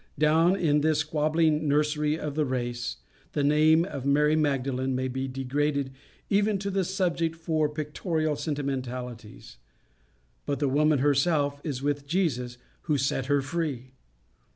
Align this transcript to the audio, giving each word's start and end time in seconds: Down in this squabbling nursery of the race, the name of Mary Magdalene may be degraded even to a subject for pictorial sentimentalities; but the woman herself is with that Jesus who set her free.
Down 0.17 0.55
in 0.55 0.81
this 0.81 0.97
squabbling 0.97 1.67
nursery 1.67 2.17
of 2.17 2.33
the 2.33 2.43
race, 2.43 2.97
the 3.33 3.43
name 3.43 3.85
of 3.85 4.03
Mary 4.03 4.35
Magdalene 4.35 4.95
may 4.95 5.07
be 5.07 5.27
degraded 5.27 5.91
even 6.27 6.57
to 6.57 6.69
a 6.75 6.83
subject 6.83 7.35
for 7.35 7.69
pictorial 7.69 8.35
sentimentalities; 8.35 9.57
but 10.47 10.57
the 10.57 10.67
woman 10.69 10.97
herself 10.97 11.61
is 11.63 11.83
with 11.83 11.97
that 11.99 12.07
Jesus 12.07 12.57
who 12.89 12.97
set 12.97 13.27
her 13.27 13.43
free. 13.43 13.91